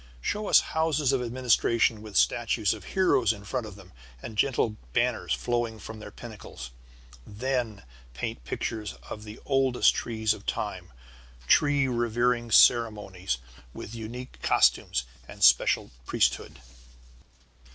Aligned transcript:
Show 0.19 0.47
us 0.49 0.61
houses 0.73 1.13
of 1.13 1.21
administration 1.21 2.01
with 2.01 2.17
statues 2.17 2.73
of 2.73 2.85
heroes 2.97 3.31
in 3.31 3.43
front 3.45 3.67
of 3.67 3.75
them 3.75 3.93
and 4.19 4.35
gentle 4.35 4.75
banners 4.93 5.31
flowing 5.31 5.77
from 5.77 5.99
their 5.99 6.09
pinnacles. 6.09 6.71
Then 7.23 7.83
paint 8.15 8.43
pictures 8.43 8.95
of 9.11 9.25
the 9.25 9.39
oldest 9.45 9.93
trees 9.93 10.33
of 10.33 10.47
the 10.47 10.51
time, 10.51 10.91
and 11.41 11.47
tree 11.47 11.87
revering 11.87 12.49
ceremonies, 12.49 13.37
with 13.75 13.93
unique 13.93 14.41
costumes 14.41 15.03
and 15.27 15.41
a 15.41 15.43
special 15.43 15.91
priesthood. 16.07 16.59